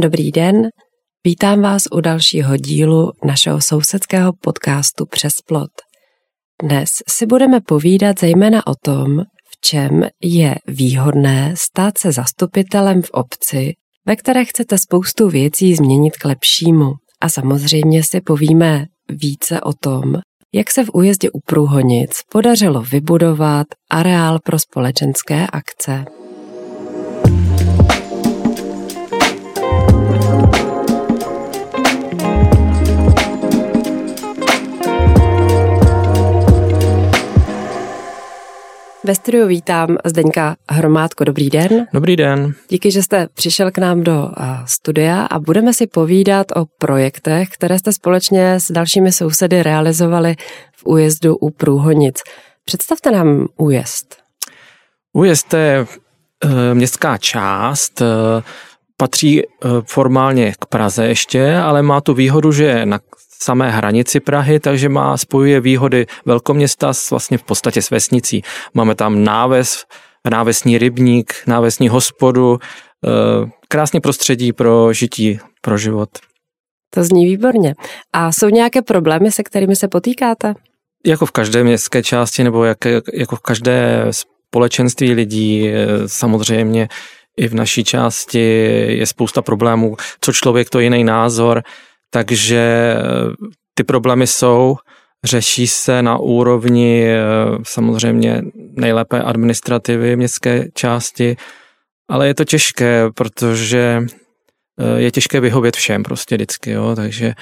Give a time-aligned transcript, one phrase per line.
[0.00, 0.68] Dobrý den,
[1.24, 5.70] vítám vás u dalšího dílu našeho sousedského podcastu Přes plot.
[6.62, 13.10] Dnes si budeme povídat zejména o tom, v čem je výhodné stát se zastupitelem v
[13.10, 13.72] obci,
[14.06, 16.92] ve které chcete spoustu věcí změnit k lepšímu.
[17.20, 20.14] A samozřejmě si povíme více o tom,
[20.54, 26.04] jak se v újezdě u Průhonic podařilo vybudovat areál pro společenské akce.
[39.08, 41.24] Ve studiu vítám Zdeňka Hromádko.
[41.24, 41.86] Dobrý den.
[41.92, 42.54] Dobrý den.
[42.68, 44.30] Díky, že jste přišel k nám do
[44.66, 50.36] studia a budeme si povídat o projektech, které jste společně s dalšími sousedy realizovali
[50.76, 52.22] v újezdu u Průhonic.
[52.64, 54.16] Představte nám újezd.
[55.12, 55.86] Újezd je
[56.44, 58.06] e, městská část, e,
[58.96, 59.42] patří
[59.86, 62.98] formálně k Praze ještě, ale má tu výhodu, že je na
[63.42, 68.42] samé hranici Prahy, takže má spojuje výhody velkoměsta s vlastně v podstatě s vesnicí.
[68.74, 69.84] Máme tam náves,
[70.30, 73.10] návesní rybník, návesní hospodu, eh,
[73.68, 76.08] krásně prostředí pro žití, pro život.
[76.94, 77.74] To zní výborně.
[78.12, 80.54] A jsou nějaké problémy, se kterými se potýkáte?
[81.06, 82.78] Jako v každé městské části nebo jak,
[83.14, 84.06] jako v každé
[84.50, 86.88] společenství lidí, eh, samozřejmě
[87.36, 88.40] i v naší části
[88.88, 91.62] je spousta problémů, co člověk, to jiný názor,
[92.10, 94.76] takže eh, ty problémy jsou,
[95.24, 97.22] řeší se na úrovni eh,
[97.62, 101.36] samozřejmě nejlépe administrativy městské části,
[102.10, 104.02] ale je to těžké, protože
[104.80, 107.34] eh, je těžké vyhovět všem prostě vždycky, jo, takže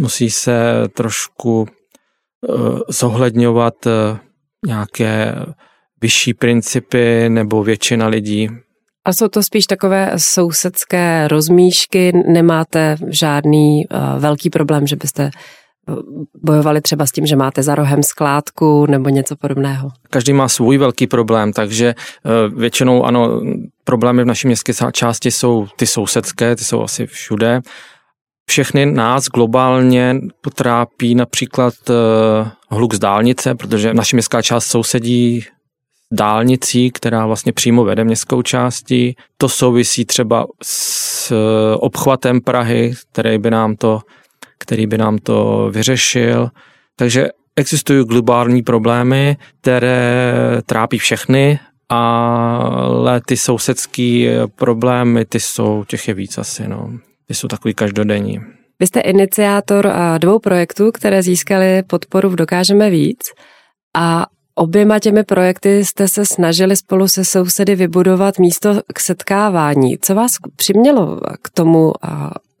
[0.00, 1.66] musí se trošku
[2.88, 3.74] zohledňovat
[4.66, 5.34] nějaké
[6.00, 8.48] vyšší principy nebo většina lidí
[9.08, 15.92] a jsou to spíš takové sousedské rozmíšky, nemáte žádný uh, velký problém, že byste eh,
[16.44, 19.88] bojovali třeba s tím, že máte za rohem skládku nebo něco podobného?
[20.10, 23.40] Každý má svůj velký problém, takže uh, většinou ano,
[23.84, 27.60] problémy v naší městské části jsou ty sousedské, ty jsou asi všude.
[28.50, 31.74] Všechny nás globálně potrápí například
[32.70, 35.44] hluk z dálnice, protože naše městská část sousedí
[36.12, 39.16] dálnicí, která vlastně přímo vede městskou částí.
[39.36, 44.00] To souvisí třeba s eh, obchvatem Prahy, který by nám to,
[44.58, 46.48] který by nám to vyřešil.
[46.96, 51.58] Takže existují globální problémy, které trápí všechny,
[51.88, 56.90] ale ty sousedské problémy, ty jsou, těch je víc asi, no.
[57.26, 58.40] Ty jsou takový každodenní.
[58.80, 63.18] Vy jste iniciátor eh, dvou projektů, které získaly podporu v Dokážeme víc.
[63.96, 64.26] A
[64.58, 69.98] Oběma těmi projekty jste se snažili spolu se sousedy vybudovat místo k setkávání.
[69.98, 71.92] Co vás přimělo k tomu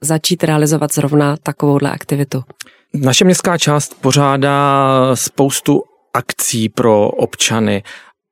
[0.00, 2.42] začít realizovat zrovna takovouhle aktivitu?
[2.94, 4.80] Naše městská část pořádá
[5.14, 5.82] spoustu
[6.14, 7.82] akcí pro občany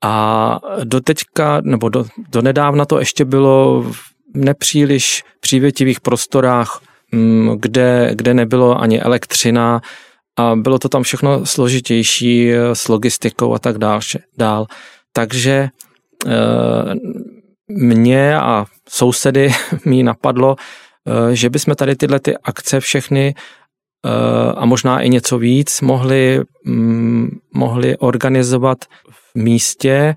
[0.05, 3.97] a do teďka, nebo do, do nedávna to ještě bylo v
[4.35, 6.81] nepříliš přívětivých prostorách,
[7.13, 9.81] mm, kde, kde nebylo ani elektřina,
[10.37, 14.01] a bylo to tam všechno složitější eh, s logistikou a tak dál.
[14.39, 14.67] dál.
[15.13, 15.69] Takže
[16.27, 16.95] eh,
[17.69, 19.53] mě a sousedy
[19.85, 20.57] mi napadlo,
[21.07, 23.35] eh, že bychom tady tyhle ty akce všechny
[24.57, 28.79] a možná i něco víc mohli, mm, mohli organizovat
[29.11, 30.15] v místě,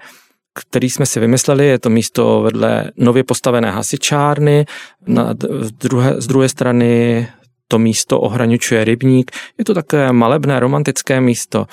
[0.53, 1.68] který jsme si vymysleli.
[1.68, 4.66] Je to místo vedle nově postavené hasičárny,
[5.07, 5.34] na,
[5.81, 7.28] druhé, z druhé strany
[7.72, 9.31] to místo ohraničuje rybník.
[9.57, 11.66] Je to také malebné, romantické místo.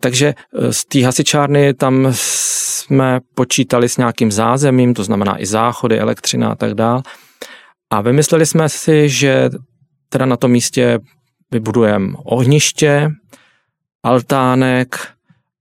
[0.00, 5.98] Takže e, z té hasičárny tam jsme počítali s nějakým zázemím, to znamená i záchody,
[5.98, 7.02] elektřina a tak dál.
[7.90, 9.50] A vymysleli jsme si, že
[10.08, 10.98] teda na tom místě
[11.50, 13.10] vybudujeme ohniště,
[14.02, 15.08] altánek,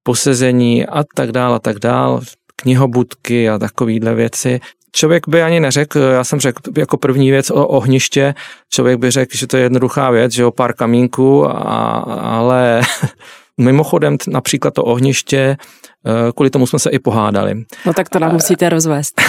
[0.04, 2.22] posezení a tak dál a tak dál,
[2.56, 4.60] knihobudky a takovéhle věci
[4.92, 8.36] člověk by ani neřekl, já jsem řekl jako první věc o ohniště,
[8.70, 11.54] člověk by řekl, že to je jednoduchá věc, že o pár kamínků, a,
[12.22, 12.82] ale
[13.58, 15.58] mimochodem například to ohniště,
[16.06, 17.64] eh, kvůli tomu jsme se i pohádali.
[17.86, 19.22] No tak to nám musíte rozvést.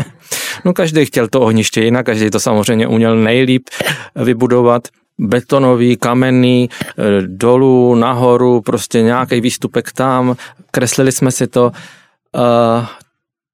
[0.64, 3.68] no každý chtěl to ohniště jinak, každý to samozřejmě uměl nejlíp
[4.16, 4.88] vybudovat
[5.18, 10.36] betonový, kamenný, eh, dolů, nahoru, prostě nějaký výstupek tam,
[10.70, 11.72] kreslili jsme si to,
[12.36, 12.86] eh,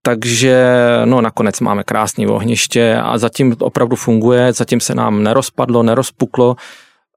[0.03, 0.67] takže
[1.05, 6.57] no nakonec máme krásné ohniště a zatím to opravdu funguje, zatím se nám nerozpadlo, nerozpuklo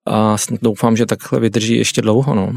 [0.08, 2.36] a doufám, že takhle vydrží ještě dlouho.
[2.36, 2.54] No.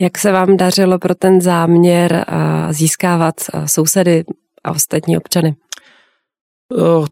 [0.00, 2.24] Jak se vám dařilo pro ten záměr
[2.70, 3.34] získávat
[3.66, 4.24] sousedy
[4.64, 5.54] a ostatní občany?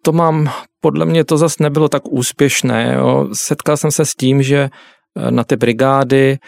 [0.03, 0.51] To mám
[0.81, 2.95] podle mě to zase nebylo tak úspěšné.
[2.97, 3.29] Jo.
[3.33, 4.59] Setkal jsem se s tím, že
[5.17, 6.39] eh, na ty brigády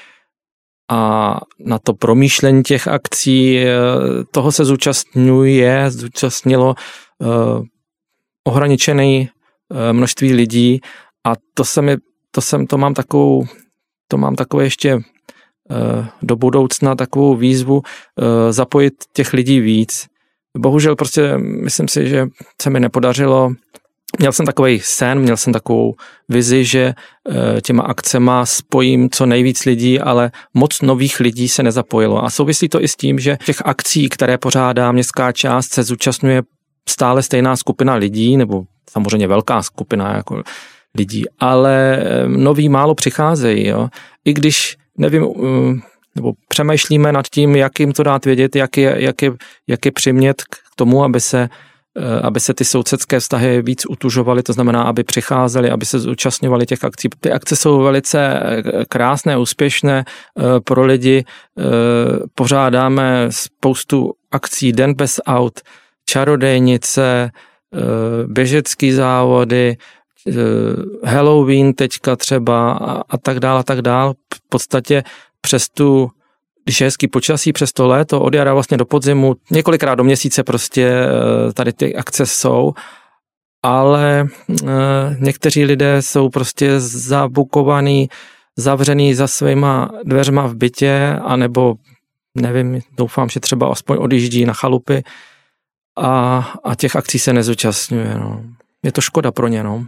[0.93, 3.75] a na to promýšlení těch akcí, eh,
[4.31, 6.75] toho se zúčastňuje, zúčastnilo
[7.19, 7.65] uh,
[8.45, 10.81] ohraničený uh, množství lidí
[11.27, 11.97] a to se mi,
[12.31, 13.47] to jsem, to mám takovou,
[14.09, 15.01] to mám takové ještě
[16.23, 17.83] do budoucna takovou výzvu
[18.51, 20.07] zapojit těch lidí víc.
[20.59, 22.27] Bohužel prostě myslím si, že
[22.63, 23.51] se mi nepodařilo
[24.19, 25.95] Měl jsem takový sen, měl jsem takovou
[26.29, 26.95] vizi, že
[27.31, 32.25] eh, těma akcema spojím co nejvíc lidí, ale moc nových lidí se nezapojilo.
[32.25, 36.43] A souvisí to i s tím, že těch akcí, které pořádá městská část, se zúčastňuje
[36.89, 40.43] stále stejná skupina lidí, nebo samozřejmě velká skupina jako
[40.95, 43.67] lidí, ale eh, noví málo přicházejí.
[43.67, 43.89] Jo.
[44.25, 48.97] I když, nevím, eh, nebo přemýšlíme nad tím, jak jim to dát vědět, jak je,
[48.99, 49.33] jak je,
[49.67, 51.49] jak je přimět k tomu, aby se
[52.23, 56.85] aby se ty sousedské vztahy víc utužovaly, to znamená, aby přicházeli, aby se zúčastňovali těch
[56.85, 57.09] akcí.
[57.21, 61.25] Ty akce jsou velice eh, krásné, úspěšné eh, pro lidi.
[62.35, 65.61] Pořádáme spoustu akcí Den bez aut,
[66.07, 67.31] čarodejnice,
[68.27, 69.77] běžecký závody,
[71.05, 72.73] Halloween teďka třeba
[73.09, 74.15] a tak dále a tak dále.
[74.35, 75.03] V podstatě
[75.41, 76.11] přes tu
[76.65, 80.45] když je hezký počasí přes to léto, od jara vlastně do podzimu, několikrát do měsíce
[80.45, 82.73] prostě eh, tady ty akce jsou,
[83.63, 84.67] ale eh,
[85.19, 88.09] někteří lidé jsou prostě zabukovaní,
[88.57, 91.75] zavřený za svýma dveřma v bytě, anebo
[92.35, 95.03] nevím, doufám, že třeba aspoň odjíždí na chalupy
[95.99, 98.15] a, a těch akcí se nezúčastňuje.
[98.19, 98.43] No.
[98.83, 99.63] Je to škoda pro ně.
[99.63, 99.87] No.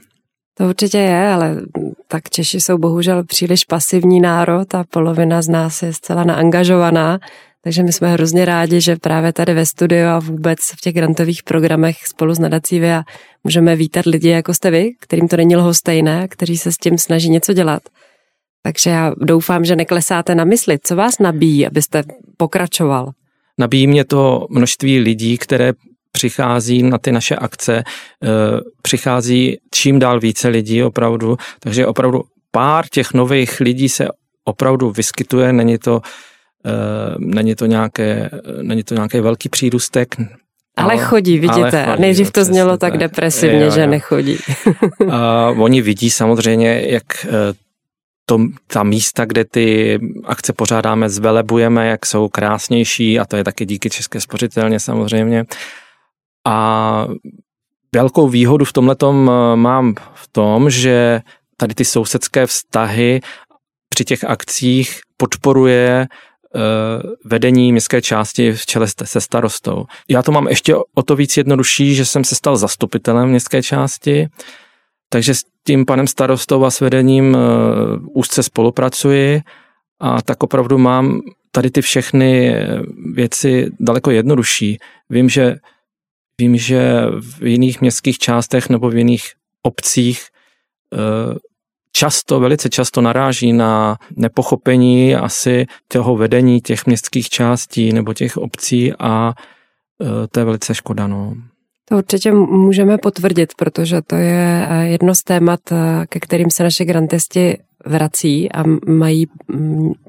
[0.54, 1.56] To určitě je, ale
[2.08, 7.18] tak Češi jsou bohužel příliš pasivní národ a polovina z nás je zcela naangažovaná,
[7.64, 11.42] takže my jsme hrozně rádi, že právě tady ve studiu a vůbec v těch grantových
[11.42, 13.02] programech spolu s nadací VIA
[13.44, 17.30] můžeme vítat lidi, jako jste vy, kterým to není lhostejné, kteří se s tím snaží
[17.30, 17.82] něco dělat.
[18.62, 20.78] Takže já doufám, že neklesáte na mysli.
[20.82, 22.02] Co vás nabíjí, abyste
[22.36, 23.12] pokračoval?
[23.58, 25.72] Nabíjí mě to množství lidí, které
[26.14, 28.28] přichází na ty naše akce, eh,
[28.82, 34.08] přichází čím dál více lidí opravdu, takže opravdu pár těch nových lidí se
[34.44, 36.00] opravdu vyskytuje, není to,
[36.66, 38.30] eh, není to, nějaké,
[38.62, 40.16] není to nějaký velký přírůstek,
[40.76, 41.84] ale chodí, vidíte.
[41.84, 43.70] Ale chodí, Nejdřív to znělo tak, tak depresivně, jo, jo.
[43.70, 44.38] že nechodí.
[45.10, 47.30] A oni vidí samozřejmě, jak eh,
[48.26, 53.66] to, ta místa, kde ty akce pořádáme, zvelebujeme, jak jsou krásnější a to je taky
[53.66, 55.44] díky České spořitelně samozřejmě.
[56.46, 57.06] A
[57.94, 59.06] velkou výhodu v tomhle eh,
[59.56, 61.20] mám v tom, že
[61.56, 63.20] tady ty sousedské vztahy
[63.88, 66.58] při těch akcích podporuje eh,
[67.24, 69.84] vedení městské části v čele se starostou.
[70.08, 74.28] Já to mám ještě o to víc jednodušší, že jsem se stal zastupitelem městské části,
[75.08, 77.38] takže s tím panem starostou a s vedením eh,
[78.14, 79.42] úzce spolupracuji
[80.00, 81.20] a tak opravdu mám
[81.50, 82.54] tady ty všechny
[83.14, 84.78] věci daleko jednodušší.
[85.10, 85.56] Vím, že
[86.38, 89.32] Vím, že v jiných městských částech nebo v jiných
[89.62, 90.22] obcích
[90.92, 91.38] eh,
[91.92, 98.92] často, velice často naráží na nepochopení asi toho vedení těch městských částí nebo těch obcí
[98.98, 99.34] a
[100.02, 101.06] eh, to je velice škoda.
[101.06, 101.34] No.
[101.88, 105.60] To určitě můžeme potvrdit, protože to je eh, jedno z témat,
[106.08, 109.26] ke kterým se naše grantisti vrací a mají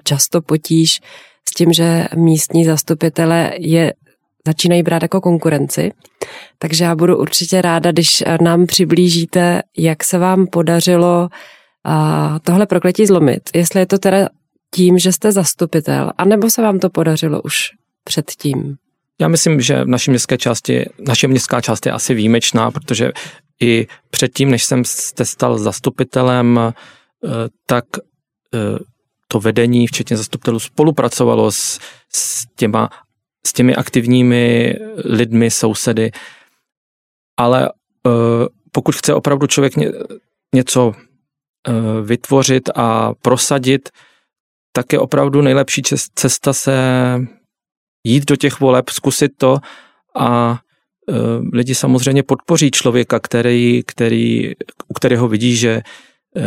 [0.04, 1.02] často potíž
[1.50, 3.94] s tím, že místní zastupitele je
[4.48, 5.92] začínají brát jako konkurenci.
[6.58, 11.30] Takže já budu určitě ráda, když nám přiblížíte, jak se vám podařilo
[12.42, 13.50] tohle prokletí zlomit.
[13.56, 14.30] Jestli je to teda
[14.76, 17.56] tím, že jste zastupitel, anebo se vám to podařilo už
[18.04, 18.76] předtím?
[19.22, 23.12] Já myslím, že v naší městské části, naše městská část je asi výjimečná, protože
[23.62, 26.74] i předtím, než jsem se stal zastupitelem, eh,
[27.66, 27.86] tak
[28.54, 28.80] eh,
[29.28, 31.80] to vedení, včetně zastupitelů, spolupracovalo s,
[32.16, 32.90] s těma
[33.46, 34.76] s těmi aktivními
[35.06, 36.12] lidmi, sousedy.
[37.40, 38.14] Ale uh,
[38.72, 39.92] pokud chce opravdu člověk ně,
[40.56, 40.96] něco uh,
[42.06, 43.90] vytvořit a prosadit,
[44.72, 45.82] tak je opravdu nejlepší
[46.16, 46.78] cesta se
[48.04, 49.58] jít do těch voleb, zkusit to
[50.16, 50.60] a
[51.08, 51.18] uh,
[51.54, 54.54] lidi samozřejmě podpoří člověka, který, který,
[54.88, 55.84] u kterého vidí, že Eh,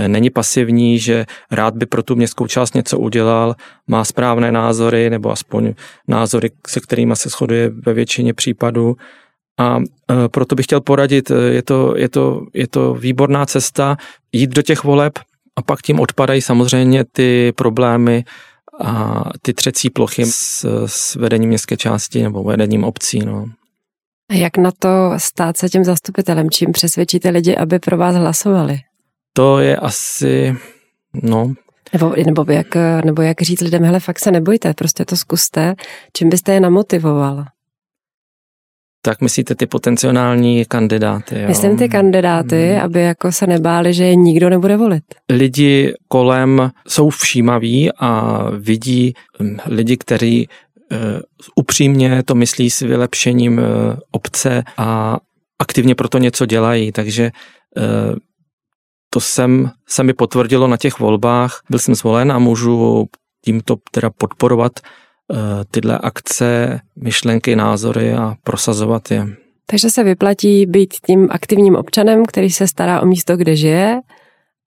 [0.08, 3.54] není pasivní, že rád by pro tu městskou část něco udělal,
[3.86, 5.74] má správné názory nebo aspoň
[6.08, 8.96] názory, se kterými se shoduje ve většině případů.
[9.58, 13.96] A eh, proto bych chtěl poradit, eh, je to, je, to, je to výborná cesta
[14.32, 15.18] jít do těch voleb
[15.56, 18.24] a pak tím odpadají samozřejmě ty problémy
[18.80, 23.18] a ty třecí plochy s, s vedením městské části nebo vedením obcí.
[23.18, 23.46] No.
[24.30, 26.50] A jak na to stát se tím zastupitelem?
[26.50, 28.78] Čím přesvědčíte lidi, aby pro vás hlasovali?
[29.38, 30.56] To je asi,
[31.22, 31.54] no...
[31.92, 35.74] Nebo, nebo, jak, nebo jak říct lidem, hele, fakt se nebojte, prostě to zkuste.
[36.12, 37.44] Čím byste je namotivoval?
[39.02, 41.40] Tak myslíte ty potenciální kandidáty?
[41.40, 41.48] Jo?
[41.48, 42.80] Myslím ty kandidáty, hmm.
[42.82, 45.04] aby jako se nebáli, že je nikdo nebude volit.
[45.30, 50.48] Lidi kolem jsou všímaví a vidí hm, lidi, kteří
[50.92, 50.98] uh,
[51.54, 53.64] upřímně to myslí s vylepšením uh,
[54.10, 55.18] obce a
[55.58, 57.30] aktivně proto něco dělají, takže
[57.76, 58.16] uh,
[59.10, 61.60] to jsem, se mi potvrdilo na těch volbách.
[61.70, 63.06] Byl jsem zvolen a můžu
[63.44, 64.72] tímto teda podporovat
[65.32, 69.26] Eh, tyhle akce, myšlenky, názory a prosazovat je.
[69.66, 74.00] Takže se vyplatí být tím aktivním občanem, který se stará o místo, kde žije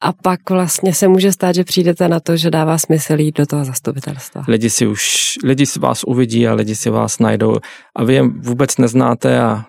[0.02, 3.46] a pak vlastně se může stát, že přijdete na to, že dává smysl jít do
[3.46, 4.44] toho zastupitelstva.
[4.48, 7.56] Lidi si už, lidi si vás uvidí a lidi si vás najdou
[7.96, 9.66] a vy je vůbec neznáte a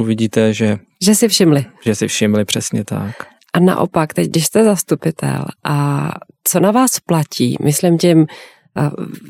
[0.00, 0.78] uvidíte, že...
[1.04, 1.64] Že si všimli.
[1.84, 3.31] Že si všimli, přesně tak.
[3.52, 6.08] A naopak, teď, když jste zastupitel a
[6.44, 8.26] co na vás platí, myslím tím,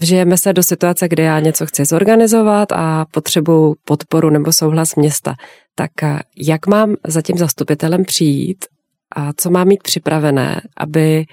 [0.01, 5.35] Vžijeme se do situace, kdy já něco chci zorganizovat a potřebuji podporu nebo souhlas města.
[5.75, 5.91] Tak
[6.37, 8.65] jak mám za tím zastupitelem přijít
[9.17, 11.25] a co mám mít připravené, aby,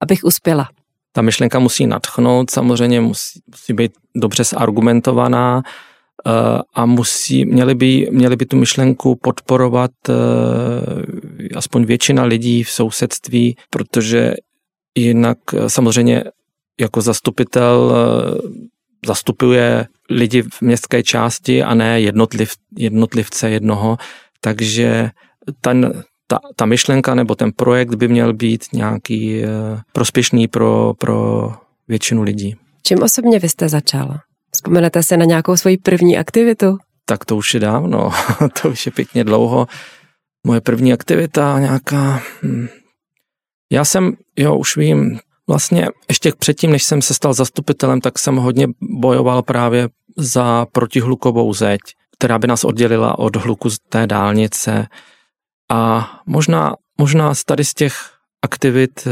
[0.00, 0.68] abych uspěla?
[1.12, 5.62] Ta myšlenka musí nadchnout, samozřejmě musí, musí být dobře zargumentovaná
[6.74, 9.90] a musí, měli, by, měli by tu myšlenku podporovat
[11.56, 14.34] aspoň většina lidí v sousedství, protože
[14.94, 16.24] jinak samozřejmě
[16.80, 18.48] jako zastupitel eh,
[19.06, 23.96] zastupuje lidi v městské části a ne jednotliv, jednotlivce jednoho,
[24.40, 25.10] takže
[25.60, 29.48] ten, ta, ta myšlenka nebo ten projekt by měl být nějaký eh,
[29.92, 31.50] prospěšný pro, pro
[31.88, 32.56] většinu lidí.
[32.82, 34.18] Čím osobně vy jste začal?
[34.64, 36.76] Vzpomenete se na nějakou svoji první aktivitu?
[37.06, 38.10] Tak to už je dávno,
[38.62, 39.66] to už je pěkně dlouho.
[40.46, 42.22] Moje první aktivita nějaká...
[42.42, 42.66] Hm.
[43.72, 45.18] Já jsem, jo, už vím,
[45.48, 51.54] Vlastně ještě předtím, než jsem se stal zastupitelem, tak jsem hodně bojoval právě za protihlukovou
[51.54, 51.80] zeď,
[52.18, 54.86] která by nás oddělila od hluku z té dálnice.
[55.70, 57.94] A možná, možná z tady z těch
[58.42, 59.10] aktivit e,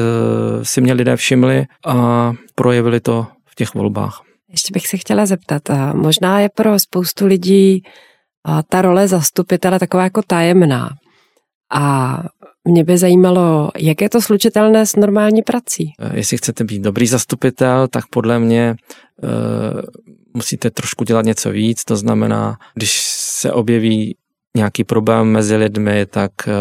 [0.64, 4.22] si mě lidé všimli a projevili to v těch volbách.
[4.52, 7.82] Ještě bych se chtěla zeptat, možná je pro spoustu lidí
[8.68, 10.90] ta role zastupitele taková jako tajemná.
[11.74, 12.22] A
[12.64, 15.92] mě by zajímalo, jak je to slučitelné s normální prací?
[16.00, 18.76] Eh, jestli chcete být dobrý zastupitel, tak podle mě e,
[20.34, 21.84] musíte trošku dělat něco víc.
[21.84, 24.16] To znamená, když se objeví
[24.56, 26.52] nějaký problém mezi lidmi, tak e,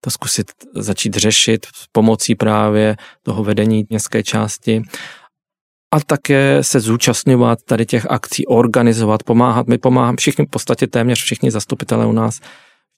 [0.00, 4.82] to zkusit začít řešit s pomocí právě toho vedení městské části
[5.94, 9.66] a také se zúčastňovat tady těch akcí, organizovat, pomáhat.
[9.66, 12.40] My pomáháme, všichni, v podstatě téměř všichni zastupitelé u nás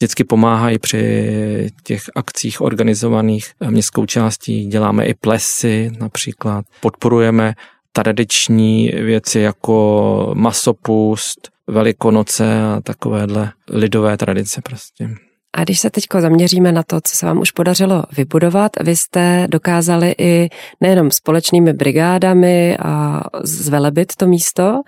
[0.01, 4.67] vždycky pomáhají při těch akcích organizovaných městskou částí.
[4.67, 6.65] Děláme i plesy například.
[6.81, 7.55] Podporujeme
[7.93, 15.26] tradiční věci jako masopust, velikonoce a takovéhle lidové tradice prostě.
[15.57, 19.47] A když se teď zaměříme na to, co se vám už podařilo vybudovat, vy jste
[19.51, 20.49] dokázali i
[20.81, 24.83] nejenom společnými brigádami a zvelebit to místo,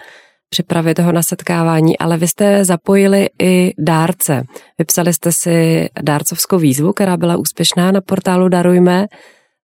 [0.48, 4.42] připravit ho na setkávání, ale vy jste zapojili i dárce.
[4.78, 9.06] Vypsali jste si dárcovskou výzvu, která byla úspěšná na portálu Darujme.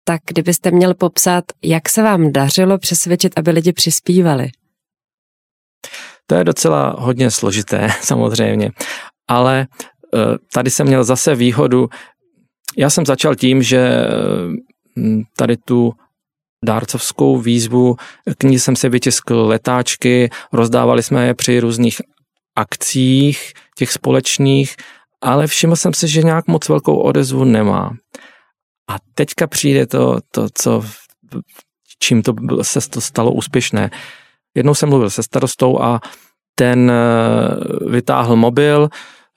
[0.05, 4.51] Tak kdybyste měl popsat, jak se vám dařilo přesvědčit, aby lidi přispívali?
[6.27, 8.71] To je docela hodně složité, samozřejmě.
[9.29, 9.67] Ale
[10.53, 11.89] tady jsem měl zase výhodu.
[12.77, 14.07] Já jsem začal tím, že eh,
[15.37, 15.93] tady tu
[16.65, 17.97] dárcovskou výzvu.
[18.39, 22.01] K ní jsem se vytiskl letáčky, rozdávali jsme je při různých
[22.57, 24.77] akcích těch společných,
[25.21, 27.91] ale všiml jsem si, že nějak moc velkou odezvu nemá.
[28.91, 30.85] A teďka přijde to, to co,
[31.99, 33.91] čím to se to stalo úspěšné.
[34.55, 36.01] Jednou jsem mluvil se starostou a
[36.55, 38.89] ten eh, vytáhl mobil,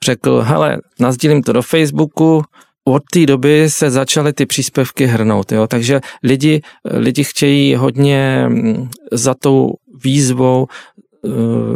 [0.04, 2.42] řekl, hele, nazdílím to do Facebooku,
[2.84, 5.66] od té doby se začaly ty příspěvky hrnout, jo?
[5.66, 9.70] takže lidi, lidi chtějí hodně mm, za tou
[10.04, 11.28] výzvou eh,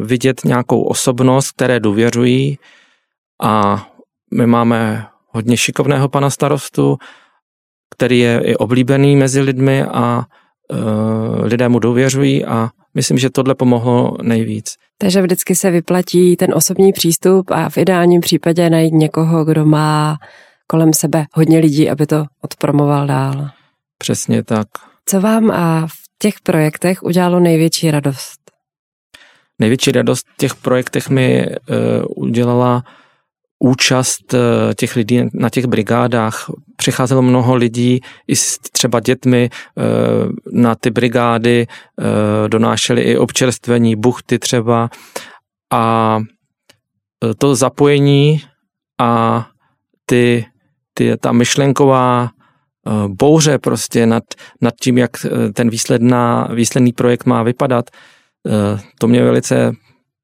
[0.05, 2.59] vidět nějakou osobnost, které důvěřují
[3.43, 3.87] a
[4.35, 6.97] my máme hodně šikovného pana starostu,
[7.95, 10.25] který je i oblíbený mezi lidmi a
[10.69, 14.75] uh, lidé mu důvěřují a myslím, že tohle pomohlo nejvíc.
[14.99, 20.19] Takže vždycky se vyplatí ten osobní přístup a v ideálním případě najít někoho, kdo má
[20.67, 23.49] kolem sebe hodně lidí, aby to odpromoval dál.
[23.99, 24.69] Přesně tak.
[25.07, 28.39] Co vám a v těch projektech udělalo největší radost?
[29.59, 31.47] největší radost v těch projektech mi
[32.17, 32.85] udělala
[33.59, 34.35] účast
[34.77, 36.51] těch lidí na těch brigádách.
[36.77, 39.51] Přicházelo mnoho lidí i s třeba dětmi
[40.53, 41.67] na ty brigády,
[42.49, 44.91] donášeli i občerstvení, buchty třeba
[45.73, 46.19] a
[47.39, 48.43] to zapojení
[49.01, 49.47] a
[50.07, 50.47] ty,
[50.95, 54.25] ty, ta myšlenková eh, bouře prostě nad,
[54.61, 57.91] nad tím, jak eh, ten výsledná, výsledný projekt má vypadat,
[58.47, 59.73] eh, to mě velice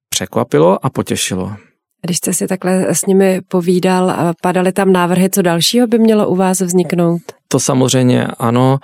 [0.09, 1.57] překvapilo a potěšilo.
[2.04, 6.37] Když jste si takhle s nimi povídal, padaly tam návrhy, co dalšího by mělo u
[6.37, 7.23] vás vzniknout?
[7.49, 8.78] To samozřejmě ano.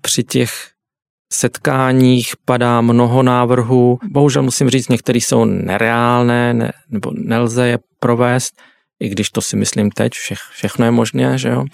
[0.00, 0.50] Při těch
[1.32, 3.98] setkáních padá mnoho návrhů.
[4.10, 8.54] Bohužel musím říct, některé jsou nereálné, ne, nebo nelze je provést
[9.00, 11.64] i když to si myslím teď, vše, všechno je možné, že jo.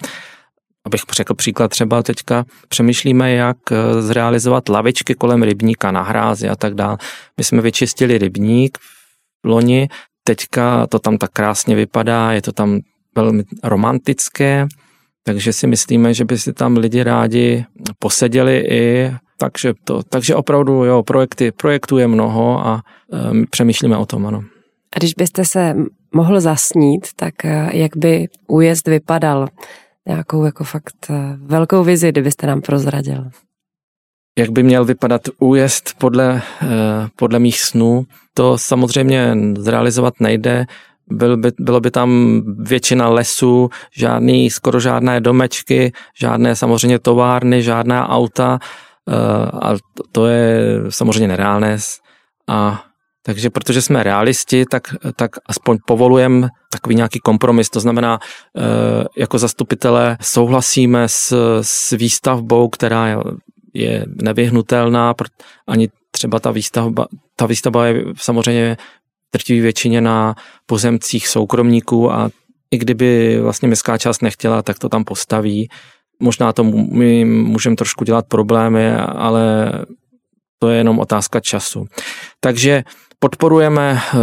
[0.85, 6.55] Abych řekl příklad, třeba teďka přemýšlíme, jak eh, zrealizovat lavičky kolem rybníka na hrázi a
[6.55, 6.97] tak dále.
[7.37, 8.77] My jsme vyčistili rybník
[9.45, 9.87] loni,
[10.27, 12.79] teďka to tam tak krásně vypadá, je to tam
[13.15, 14.67] velmi romantické,
[15.23, 17.65] takže si myslíme, že by si tam lidi rádi
[17.99, 24.05] poseděli i takže, to, takže opravdu jo, projekty, projektů je mnoho a e, přemýšlíme o
[24.05, 24.43] tom, ano.
[24.95, 25.75] A když byste se
[26.15, 29.47] mohl zasnít, tak eh, jak by újezd vypadal?
[30.07, 33.29] Nějakou jako fakt eh, velkou vizi, kdybyste nám prozradil.
[34.37, 36.67] Jak by měl vypadat újezd podle, eh,
[37.15, 40.65] podle mých snů, to samozřejmě zrealizovat nejde.
[41.07, 48.09] Byl by, bylo by tam většina lesů, žádný, skoro žádné domečky, žádné samozřejmě továrny, žádná
[48.09, 48.59] auta
[49.61, 49.73] a
[50.11, 51.77] to je samozřejmě nereálné.
[52.47, 52.83] A
[53.25, 57.69] takže protože jsme realisti, tak, tak aspoň povolujeme takový nějaký kompromis.
[57.69, 58.19] To znamená,
[58.57, 58.61] eh,
[59.17, 63.21] jako zastupitelé souhlasíme s, s výstavbou, která
[63.75, 65.13] je, nevyhnutelná,
[65.67, 68.77] ani třeba ta výstavba, ta výstavba je samozřejmě
[69.33, 72.29] drtivý většině na pozemcích soukromníků a
[72.71, 75.69] i kdyby vlastně městská část nechtěla, tak to tam postaví.
[76.19, 79.71] Možná to my můžeme trošku dělat problémy, ale
[80.59, 81.85] to je jenom otázka času.
[82.39, 82.83] Takže
[83.19, 84.17] podporujeme eh,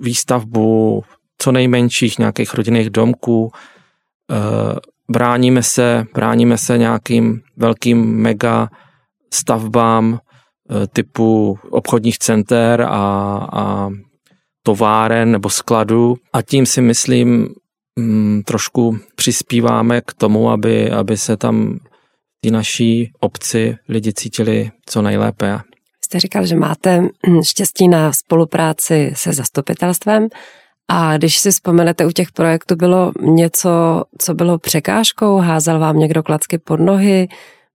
[0.00, 1.02] výstavbu
[1.38, 3.52] co nejmenších nějakých rodinných domků,
[4.30, 8.68] eh, bráníme se, bráníme se nějakým velkým mega
[9.34, 12.88] stavbám eh, typu obchodních center a,
[13.52, 13.90] a
[14.62, 16.16] továren nebo skladu.
[16.32, 17.48] A tím si myslím
[17.98, 21.78] mm, trošku přispíváme k tomu, aby, aby se tam
[22.40, 25.60] ty naší obci lidi cítili co nejlépe.
[26.04, 27.08] Jste říkal, že máte
[27.44, 30.28] štěstí na spolupráci se zastupitelstvem
[30.92, 36.22] a když si vzpomenete, u těch projektů bylo něco, co bylo překážkou, házel vám někdo
[36.22, 37.28] klacky pod nohy,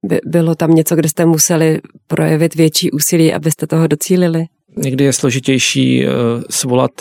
[0.04, 4.45] by, bylo tam něco, kde jste museli projevit větší úsilí, abyste toho docílili?
[4.78, 6.12] Někdy je složitější uh,
[6.49, 6.91] svolat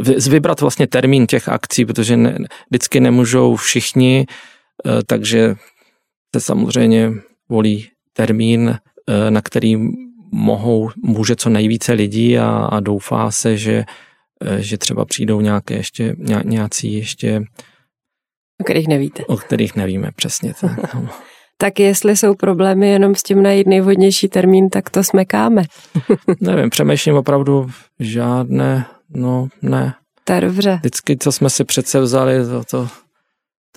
[0.00, 2.38] uh, vybrat vlastně termín těch akcí, protože ne,
[2.70, 4.26] vždycky nemůžou všichni,
[4.86, 5.54] uh, takže
[6.34, 7.12] se samozřejmě
[7.48, 8.78] volí termín,
[9.30, 9.76] na který
[10.32, 13.84] mohou, může co nejvíce lidí a, a doufá se, že, eh,
[14.58, 17.42] že třeba přijdou nějaké ještě, ně, nějací ještě...
[18.60, 19.24] O kterých nevíte.
[19.24, 20.94] O kterých nevíme, přesně tak.
[20.94, 21.08] No.
[21.58, 25.62] tak jestli jsou problémy jenom s tím najít nejvhodnější termín, tak to smekáme.
[26.40, 27.70] Nevím, přemýšlím opravdu
[28.00, 29.94] žádné, no ne.
[30.24, 30.76] To je dobře.
[30.76, 32.88] Vždycky, co jsme si přece vzali, to, to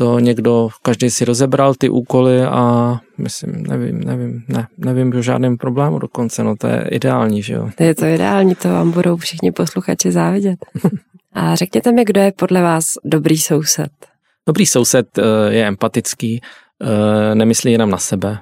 [0.02, 5.58] to někdo, každý si rozebral ty úkoly a myslím, nevím, nevím, ne, nevím o žádném
[5.58, 7.70] problému dokonce, no to je ideální, že jo.
[7.78, 10.66] To je to ideální, to vám budou všichni posluchači závidět.
[11.34, 13.92] a řekněte mi, kdo je podle vás dobrý soused?
[14.48, 18.40] Dobrý soused eh, je empatický, eh, nemyslí jenom na sebe.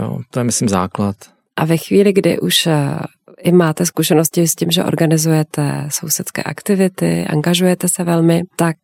[0.00, 1.16] Jo, to je, myslím, základ.
[1.56, 2.98] A ve chvíli, kdy už eh,
[3.38, 8.76] i máte zkušenosti s tím, že organizujete sousedské aktivity, angažujete se velmi, tak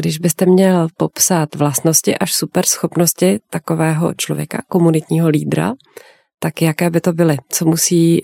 [0.00, 5.72] když byste měl popsat vlastnosti až super schopnosti takového člověka, komunitního lídra,
[6.38, 7.36] tak jaké by to byly?
[7.48, 8.22] Co musí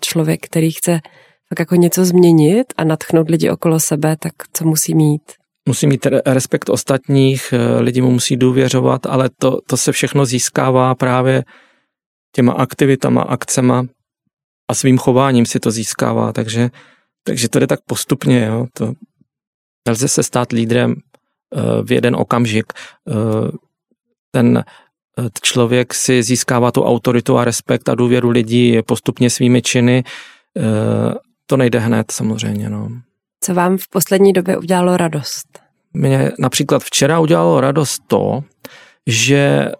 [0.00, 1.00] člověk, který chce
[1.48, 5.22] tak jako něco změnit a natchnout lidi okolo sebe, tak co musí mít?
[5.68, 10.94] Musí mít respekt ostatních, e, lidi mu musí důvěřovat, ale to, to se všechno získává
[10.94, 11.44] právě
[12.34, 13.86] těma aktivitama, akcema
[14.70, 16.70] a svým chováním si to získává, takže,
[17.24, 18.66] takže to jde tak postupně, jo.
[18.72, 18.92] To,
[19.86, 21.05] nelze se stát lídrem eh,
[21.82, 22.72] v jeden okamžik.
[22.72, 23.12] Eh,
[24.30, 24.64] ten
[25.18, 30.04] eh, člověk si získává tu autoritu a respekt a důvěru lidí postupně svými činy.
[31.46, 32.70] To nejde hned samozřejmě.
[32.70, 32.88] No.
[33.40, 35.46] Co vám v poslední době udělalo radost?
[35.94, 38.40] Mě například včera udělalo radost to,
[39.06, 39.72] že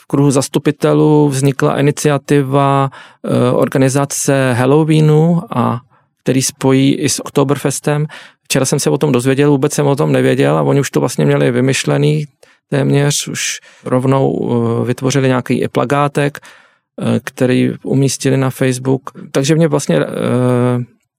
[0.00, 5.80] v kruhu zastupitelů vznikla iniciativa eh, organizace Halloweenu, a
[6.22, 8.06] který spojí i s Oktoberfestem.
[8.50, 11.00] Včera jsem se o tom dozvěděl, vůbec jsem o tom nevěděl a oni už to
[11.00, 12.24] vlastně měli vymyšlený
[12.68, 14.50] téměř, už rovnou
[14.82, 19.10] eh, vytvořili nějaký i plagátek, eh, který umístili na Facebook.
[19.32, 20.00] Takže mě vlastně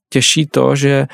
[0.09, 1.07] těší to, že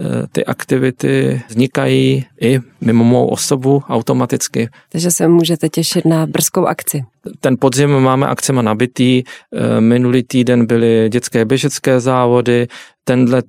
[0.00, 4.68] Eh, ty aktivity vznikají i mimo mou osobu automaticky.
[4.88, 7.04] Takže se můžete těšit na brzkou akci.
[7.40, 9.22] Ten podzim máme akcema nabitý.
[9.22, 12.66] Eh, minulý týden byly dětské běžecké závody,
[13.04, 13.42] tenhle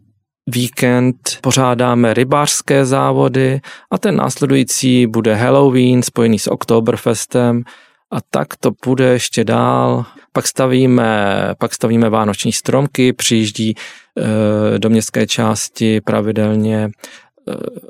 [0.47, 7.63] víkend pořádáme rybářské závody a ten následující bude Halloween spojený s Oktoberfestem
[8.12, 10.06] a tak to půjde ještě dál.
[10.32, 16.89] Pak stavíme, pak stavíme vánoční stromky, přijíždí e, do městské části pravidelně e,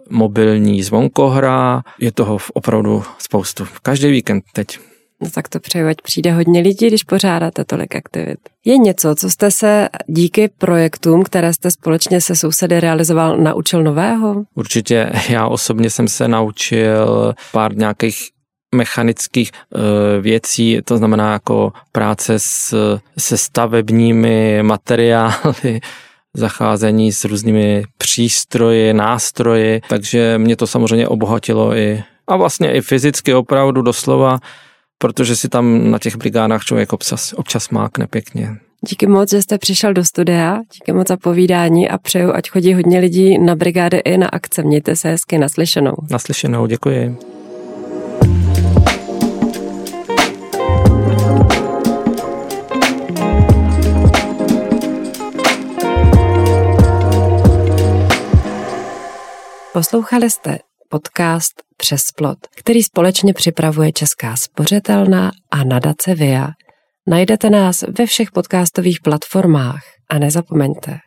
[0.10, 1.84] mobilní zvonkohra.
[2.00, 3.68] Je toho opravdu spoustu.
[3.82, 4.80] Každý víkend teď.
[5.24, 8.40] No tak to přeju, ať přijde hodně lidí, když pořádáte tolik aktivit.
[8.66, 14.44] Je něco, co jste se díky projektům, které jste společně se sousedy realizoval, naučil nového?
[14.56, 15.12] Určitě.
[15.30, 18.30] Já osobně jsem se naučil pár nějakých
[18.76, 19.82] mechanických uh,
[20.22, 22.76] věcí, to znamená jako práce s,
[23.18, 25.80] se stavebními materiály,
[26.34, 33.34] zacházení s různými přístroji, nástroji, takže mě to samozřejmě obohatilo i a vlastně i fyzicky
[33.34, 34.40] opravdu doslova,
[35.04, 38.58] protože si tam na těch brigádách člověk občas, občas mákne pěkně.
[38.90, 42.74] Díky moc, že jste přišel do studia, díky moc za povídání a přeju, ať chodí
[42.74, 44.64] hodně lidí na brigády i na akce.
[44.64, 45.94] Mějte se hezky naslyšenou.
[46.12, 47.18] Naslyšenou, děkuji.
[59.74, 66.50] Poslouchali jste podcast Přes plot, který společně připravuje Česká spořitelná a nadace VIA.
[67.08, 70.98] Najdete nás ve všech podcastových platformách a nezapomeňte,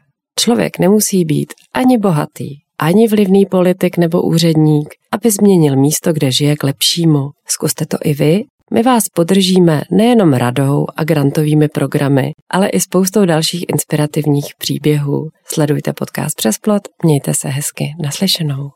[0.41, 6.57] člověk nemusí být ani bohatý, ani vlivný politik nebo úředník, aby změnil místo, kde žije
[6.57, 7.29] k lepšímu.
[7.49, 13.25] Zkuste to i vy my vás podržíme nejenom radou a grantovými programy, ale i spoustou
[13.25, 15.29] dalších inspirativních příběhů.
[15.47, 18.71] Sledujte podcast Přes plot, mějte se hezky, naslyšenou.